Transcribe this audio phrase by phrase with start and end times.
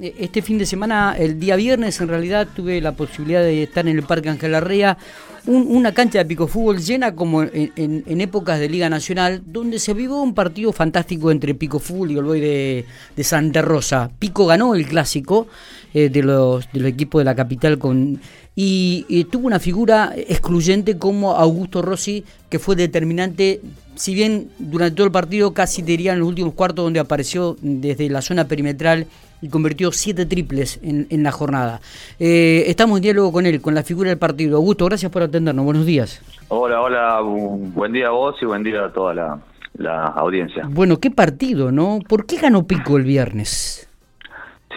[0.00, 3.86] eh, este fin de semana, el día viernes, en realidad tuve la posibilidad de estar
[3.86, 4.98] en el Parque Ángel Arrea,
[5.46, 10.16] una cancha de pico fútbol llena como en, épocas de Liga Nacional, donde se vivió
[10.16, 14.10] un partido fantástico entre Pico Fútbol y Olboy de, de Santa Rosa.
[14.18, 15.46] Pico ganó el clásico
[15.94, 18.20] eh, de, los, del equipo de la capital con
[18.58, 23.60] y, tuvo una figura excluyente como Augusto Rossi, que fue determinante,
[23.96, 28.08] si bien durante todo el partido casi diría en los últimos cuartos donde apareció desde
[28.08, 29.06] la zona perimetral
[29.42, 31.80] y convirtió siete triples en, la jornada.
[32.18, 34.56] Eh, estamos en diálogo con él, con la figura del partido.
[34.56, 35.64] Augusto, gracias por atendernos.
[35.64, 36.22] Buenos días.
[36.48, 37.20] Hola, hola.
[37.22, 39.38] Buen día a vos y buen día a toda la,
[39.78, 40.64] la audiencia.
[40.68, 41.98] Bueno, qué partido, ¿no?
[42.08, 43.88] ¿Por qué ganó Pico el viernes?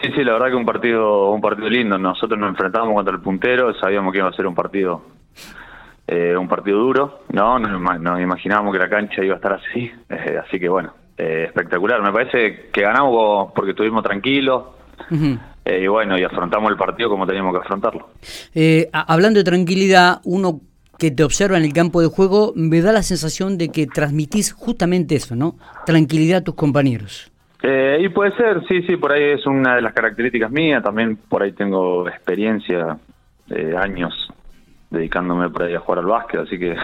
[0.02, 1.98] Sí, sí, la verdad que un partido, un partido lindo.
[1.98, 5.02] Nosotros nos enfrentábamos contra el puntero, sabíamos que iba a ser un partido,
[6.08, 7.22] eh, un partido duro.
[7.34, 11.46] No, nos, imaginábamos que la cancha iba a estar así, eh, así que bueno, eh,
[11.48, 12.02] espectacular.
[12.02, 14.64] Me parece que ganamos porque estuvimos tranquilos.
[15.66, 18.10] y bueno, y afrontamos el partido como teníamos que afrontarlo.
[18.92, 20.62] hablando de tranquilidad, uno
[21.00, 24.52] que te observa en el campo de juego, me da la sensación de que transmitís
[24.52, 25.56] justamente eso, ¿no?
[25.86, 27.32] Tranquilidad a tus compañeros.
[27.64, 31.18] Eh, y puede ser, sí, sí, por ahí es una de las características mías, también
[31.18, 32.98] por ahí tengo experiencia,
[33.48, 34.14] de años
[34.90, 36.76] dedicándome por ahí a jugar al básquet, así que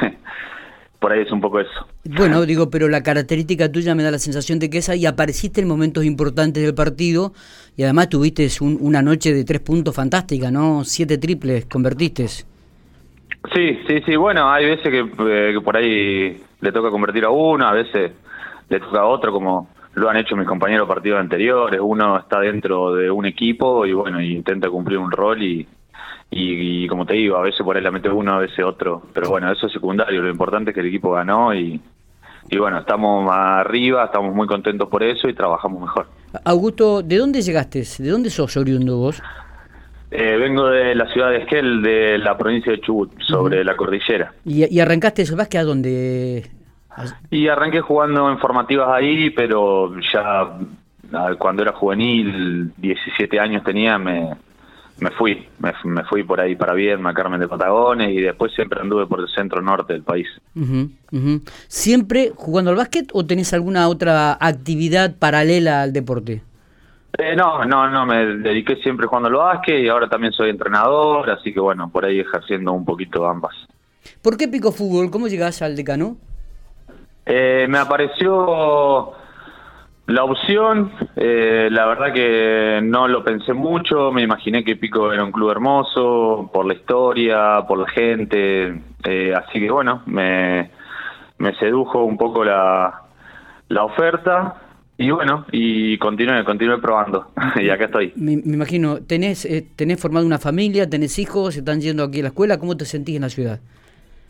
[1.05, 1.69] por ahí es un poco eso.
[2.03, 5.61] Bueno, digo, pero la característica tuya me da la sensación de que esa y apareciste
[5.61, 7.31] en momentos importantes del partido
[7.77, 10.83] y además tuviste una noche de tres puntos fantástica, ¿no?
[10.83, 12.27] Siete triples convertiste.
[12.27, 12.45] Sí,
[13.85, 17.67] sí, sí, bueno, hay veces que, eh, que por ahí le toca convertir a uno,
[17.67, 18.11] a veces
[18.67, 22.95] le toca a otro, como lo han hecho mis compañeros partidos anteriores, uno está dentro
[22.95, 25.67] de un equipo y bueno, intenta cumplir un rol y,
[26.29, 29.29] y, como te digo, a veces por ahí la mete uno, a veces otro, pero
[29.29, 31.79] bueno, eso es secundario, lo importante es que el equipo ganó y,
[32.49, 36.07] y bueno, estamos arriba, estamos muy contentos por eso y trabajamos mejor.
[36.43, 37.83] Augusto, ¿de dónde llegaste?
[37.99, 39.21] ¿De dónde sos oriundo vos?
[40.11, 44.33] Eh, vengo de la ciudad de Esquel, de la provincia de Chubut, sobre la cordillera.
[44.45, 46.49] ¿Y, y arrancaste el básquet a dónde?
[47.29, 50.57] Y arranqué jugando en formativas ahí, pero ya
[51.37, 54.35] cuando era juvenil, 17 años tenía, me,
[54.99, 59.05] me fui, me, fui por ahí para Viedma, Carmen de Patagones y después siempre anduve
[59.07, 60.27] por el centro norte del país.
[61.67, 66.41] ¿Siempre jugando al básquet o tenés alguna otra actividad paralela al deporte?
[67.17, 71.29] Eh, no, no, no, me dediqué siempre jugando al básquet y ahora también soy entrenador,
[71.29, 73.55] así que bueno, por ahí ejerciendo un poquito ambas.
[74.21, 75.11] ¿Por qué pico fútbol?
[75.11, 76.17] ¿Cómo llegás al decano?
[77.25, 79.13] Eh, me apareció
[80.07, 85.23] la opción, eh, la verdad que no lo pensé mucho, me imaginé que Pico era
[85.23, 90.69] un club hermoso, por la historia, por la gente, eh, así que bueno, me,
[91.39, 93.01] me sedujo un poco la,
[93.69, 94.61] la oferta
[94.95, 98.13] y bueno, y continué, continué probando y acá estoy.
[98.15, 102.59] Me, imagino, ¿tenés, ¿tenés formado una familia, tenés hijos, están yendo aquí a la escuela?
[102.59, 103.59] ¿Cómo te sentís en la ciudad?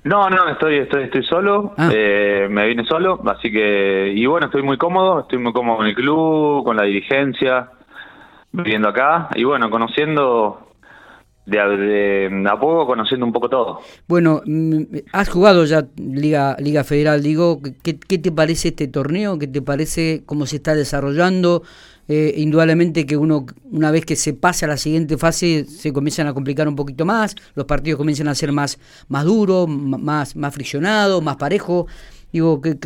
[0.05, 1.89] No, no, estoy, estoy, estoy solo, ah.
[1.91, 5.87] eh, me vine solo, así que, y bueno, estoy muy cómodo, estoy muy cómodo con
[5.87, 7.71] el club, con la dirigencia,
[8.51, 10.64] viviendo acá, y bueno, conociendo
[11.45, 13.79] de, de, a poco, conociendo un poco todo.
[14.07, 19.37] Bueno, mm, has jugado ya Liga, Liga Federal, digo, ¿qué, ¿qué te parece este torneo?
[19.37, 21.63] ¿Qué te parece cómo se está desarrollando?
[22.07, 26.27] Eh, indudablemente que uno, una vez que se pasa a la siguiente fase, se comienzan
[26.27, 30.53] a complicar un poquito más, los partidos comienzan a ser más, más duros, más, más
[30.53, 31.91] friccionados, más parejos.
[32.31, 32.77] Digo, que,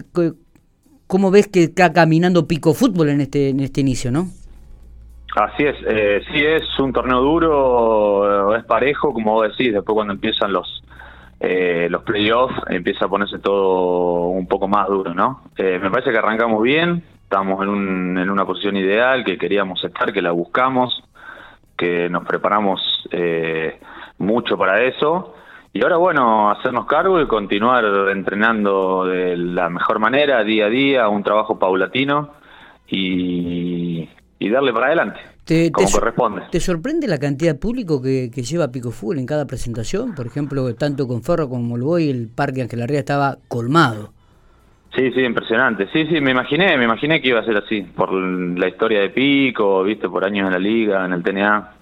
[1.08, 4.30] ¿cómo ves que está caminando Pico Fútbol en este, en este inicio, no?
[5.35, 10.13] Así es, eh, sí es un torneo duro, es parejo, como vos decís, después cuando
[10.13, 10.84] empiezan los
[11.40, 15.44] eh, los playoffs empieza a ponerse todo un poco más duro, ¿no?
[15.56, 19.81] Eh, me parece que arrancamos bien, estamos en, un, en una posición ideal, que queríamos
[19.84, 21.01] estar, que la buscamos,
[21.78, 23.79] que nos preparamos eh,
[24.17, 25.35] mucho para eso.
[25.72, 31.07] Y ahora, bueno, hacernos cargo y continuar entrenando de la mejor manera, día a día,
[31.07, 32.31] un trabajo paulatino
[32.88, 34.09] y,
[34.48, 35.20] darle para adelante.
[35.74, 36.44] como corresponde.
[36.50, 40.16] ¿Te sorprende la cantidad de público que, lleva Pico Fútbol en cada presentación?
[40.16, 44.14] Por ejemplo, tanto con Ferro como voy el Parque Ángel Arrea estaba colmado.
[44.96, 45.88] Sí, sí, impresionante.
[45.94, 49.09] Sí, sí, me imaginé, me imaginé que iba a ser así, por la historia de
[49.09, 51.74] Pico, viste, por años en la liga, en el TNA.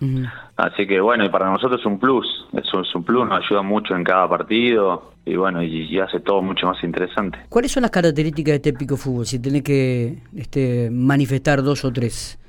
[0.58, 3.96] Así que bueno, y para nosotros es un plus, es un, plus, nos ayuda mucho
[3.96, 7.38] en cada partido y bueno, y, hace todo mucho más interesante.
[7.48, 11.94] ¿Cuáles son las características de este Pico Fútbol, si tenés que este, manifestar dos o
[11.94, 12.40] tres?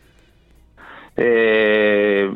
[1.20, 2.30] Eh,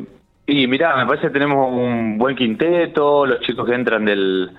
[0.45, 4.51] y mirá, me parece que tenemos un buen quinteto, los chicos que entran del,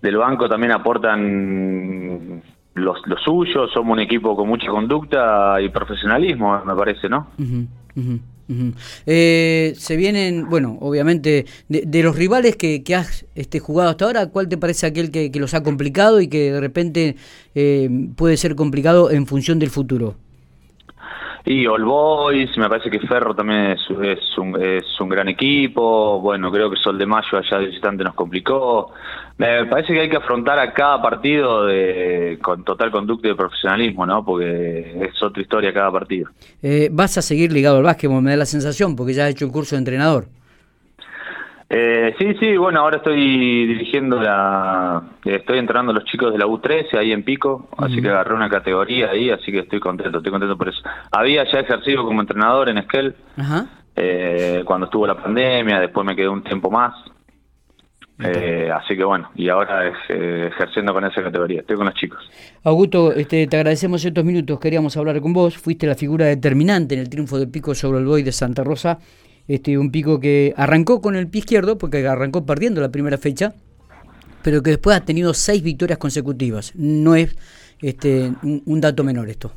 [0.00, 2.42] del banco también aportan
[2.74, 7.26] los, suyos, somos un equipo con mucha conducta y profesionalismo, me parece, ¿no?
[9.06, 14.48] Eh, se vienen, bueno, obviamente, de, los rivales que, has este, jugado hasta ahora, ¿cuál
[14.48, 17.16] te parece aquel que, los ha complicado y que de repente
[17.56, 20.14] eh, puede ser complicado en función del futuro?
[21.44, 23.90] Y All Boys, me parece que Ferro también es,
[24.38, 26.20] un, es un gran equipo.
[26.20, 28.92] Bueno, creo que Sol de Mayo allá de visitante nos complicó.
[29.38, 34.04] Me parece que hay que afrontar a cada partido de, con total conducta y profesionalismo,
[34.04, 34.22] ¿no?
[34.22, 36.28] Porque es otra historia cada partido.
[36.62, 38.22] Eh, ¿Vas a seguir ligado al básquetbol?
[38.22, 40.26] Me da la sensación, porque ya has hecho un curso de entrenador.
[41.72, 43.16] Eh, sí, sí, bueno, ahora estoy
[43.64, 45.04] dirigiendo la...
[45.24, 48.50] Estoy entrenando a los chicos de la U13 ahí en Pico, así que agarré una
[48.50, 50.82] categoría ahí, así que estoy contento, estoy contento por eso.
[51.12, 53.14] Había ya ejercido como entrenador en Esquel,
[53.94, 56.92] eh, cuando estuvo la pandemia, después me quedé un tiempo más.
[58.18, 61.94] Eh, así que bueno, y ahora es, eh, ejerciendo con esa categoría, estoy con los
[61.94, 62.18] chicos.
[62.64, 67.00] Augusto, este, te agradecemos estos minutos, queríamos hablar con vos, fuiste la figura determinante en
[67.00, 68.98] el triunfo de Pico sobre el Boy de Santa Rosa
[69.50, 73.52] este, un pico que arrancó con el pie izquierdo, porque arrancó perdiendo la primera fecha,
[74.44, 76.72] pero que después ha tenido seis victorias consecutivas.
[76.76, 77.36] No es
[77.82, 79.50] este, un, dato menor esto.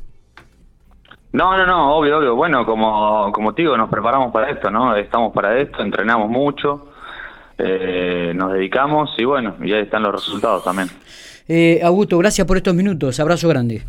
[1.32, 2.34] No, no, no, obvio, obvio.
[2.34, 4.96] Bueno, como, como te digo, nos preparamos para esto, ¿no?
[4.96, 6.88] Estamos para esto, entrenamos mucho,
[7.56, 10.88] eh, nos dedicamos y bueno, y ahí están los resultados también.
[11.46, 13.20] Eh, Augusto, gracias por estos minutos.
[13.20, 13.84] Abrazo grande.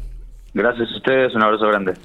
[0.54, 1.96] Gracias a ustedes, un abrazo grande.